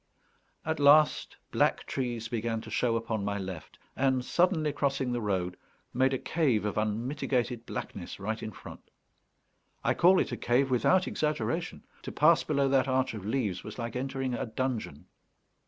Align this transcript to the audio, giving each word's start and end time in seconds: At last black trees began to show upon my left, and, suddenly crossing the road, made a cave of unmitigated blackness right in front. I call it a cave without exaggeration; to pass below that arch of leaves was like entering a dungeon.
At 0.65 0.79
last 0.79 1.37
black 1.51 1.85
trees 1.85 2.27
began 2.27 2.59
to 2.61 2.71
show 2.71 2.95
upon 2.95 3.23
my 3.23 3.37
left, 3.37 3.77
and, 3.95 4.25
suddenly 4.25 4.73
crossing 4.73 5.11
the 5.11 5.21
road, 5.21 5.57
made 5.93 6.11
a 6.11 6.17
cave 6.17 6.65
of 6.65 6.75
unmitigated 6.75 7.67
blackness 7.67 8.19
right 8.19 8.41
in 8.41 8.51
front. 8.51 8.81
I 9.83 9.93
call 9.93 10.19
it 10.19 10.31
a 10.31 10.37
cave 10.37 10.71
without 10.71 11.05
exaggeration; 11.07 11.85
to 12.01 12.11
pass 12.11 12.43
below 12.43 12.67
that 12.69 12.87
arch 12.87 13.13
of 13.13 13.27
leaves 13.27 13.63
was 13.63 13.77
like 13.77 13.95
entering 13.95 14.33
a 14.33 14.47
dungeon. 14.47 15.05